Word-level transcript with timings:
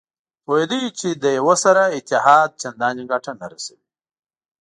پوهېده 0.45 0.79
چې 0.99 1.07
له 1.23 1.29
یوه 1.37 1.55
سره 1.63 1.83
اتحاد 1.97 2.49
چندانې 2.61 3.03
ګټه 3.11 3.31
نه 3.41 3.47
رسوي. 3.53 3.87